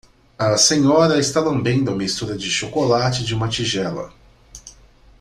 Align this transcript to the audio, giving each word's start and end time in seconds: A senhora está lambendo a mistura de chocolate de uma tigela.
A 0.35 0.57
senhora 0.57 1.19
está 1.19 1.39
lambendo 1.39 1.91
a 1.91 1.95
mistura 1.95 2.35
de 2.35 2.49
chocolate 2.49 3.23
de 3.23 3.35
uma 3.35 3.47
tigela. 3.47 4.11